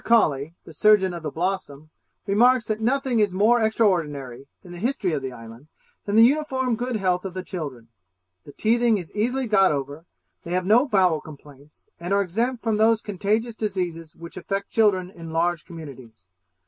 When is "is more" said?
3.19-3.61